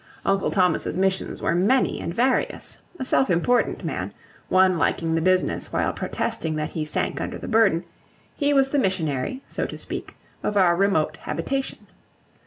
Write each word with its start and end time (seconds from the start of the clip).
Uncle 0.25 0.49
Thomas's 0.49 0.97
missions 0.97 1.43
were 1.43 1.53
many 1.53 1.99
and 2.01 2.11
various; 2.11 2.79
a 2.97 3.05
self 3.05 3.29
important 3.29 3.85
man, 3.85 4.11
one 4.49 4.79
liking 4.79 5.13
the 5.13 5.21
business 5.21 5.71
while 5.71 5.93
protesting 5.93 6.55
that 6.55 6.71
he 6.71 6.83
sank 6.85 7.21
under 7.21 7.37
the 7.37 7.47
burden, 7.47 7.83
he 8.35 8.51
was 8.51 8.71
the 8.71 8.79
missionary, 8.79 9.43
so 9.45 9.67
to 9.67 9.77
speak, 9.77 10.15
of 10.41 10.57
our 10.57 10.75
remote 10.75 11.17
habitation. 11.17 11.85